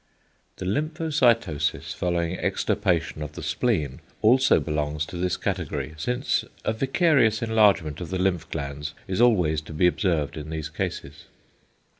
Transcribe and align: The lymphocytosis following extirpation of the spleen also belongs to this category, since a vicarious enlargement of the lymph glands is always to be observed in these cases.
The 0.55 0.65
lymphocytosis 0.65 1.93
following 1.93 2.35
extirpation 2.39 3.21
of 3.21 3.33
the 3.33 3.43
spleen 3.43 3.99
also 4.23 4.59
belongs 4.59 5.05
to 5.05 5.15
this 5.15 5.37
category, 5.37 5.93
since 5.95 6.43
a 6.65 6.73
vicarious 6.73 7.43
enlargement 7.43 8.01
of 8.01 8.09
the 8.09 8.17
lymph 8.17 8.49
glands 8.49 8.95
is 9.07 9.21
always 9.21 9.61
to 9.61 9.73
be 9.73 9.85
observed 9.85 10.37
in 10.37 10.49
these 10.49 10.69
cases. 10.69 11.25